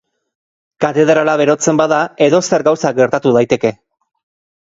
Katedrala 0.83 1.33
berotzen 1.41 1.81
bada 1.81 1.99
edozer 2.27 2.65
gauza 2.69 2.93
gertatu 3.01 3.35
daiteke. 3.39 3.75